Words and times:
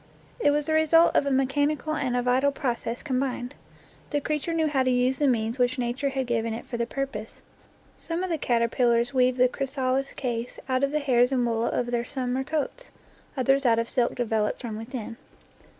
It 0.39 0.49
was 0.49 0.65
the 0.65 0.73
result 0.73 1.15
of 1.15 1.27
a 1.27 1.29
mechan 1.29 1.77
ical 1.77 1.93
and 1.93 2.17
a 2.17 2.23
vital 2.23 2.51
process 2.51 3.03
combined. 3.03 3.53
The 4.09 4.19
creature 4.19 4.51
knew 4.51 4.65
how 4.65 4.81
to 4.81 4.89
use 4.89 5.19
the 5.19 5.27
means 5.27 5.59
which 5.59 5.77
Nature 5.77 6.09
had 6.09 6.25
given 6.25 6.53
24 6.53 6.53
NATURE 6.53 6.55
LORE 6.55 6.65
it 6.65 6.69
for 6.71 6.77
the 6.77 6.85
purpose. 6.87 7.41
Some 7.97 8.23
of 8.23 8.31
the 8.31 8.39
caterpillars 8.39 9.13
weave 9.13 9.37
the 9.37 9.47
chrysalis 9.47 10.13
case 10.13 10.57
out 10.67 10.83
of 10.83 10.89
the 10.89 10.97
hairs 11.01 11.31
and 11.31 11.45
wool 11.45 11.65
of 11.65 11.91
their 11.91 12.03
sum 12.03 12.33
mer 12.33 12.43
coats, 12.43 12.91
others 13.37 13.63
out 13.63 13.77
of 13.77 13.91
silk 13.91 14.15
developed 14.15 14.59
from 14.59 14.75
within. 14.75 15.17